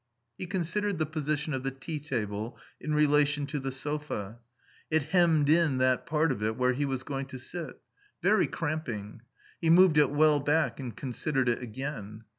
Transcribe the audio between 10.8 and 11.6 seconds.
considered